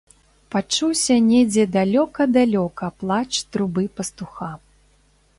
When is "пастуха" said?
3.99-4.49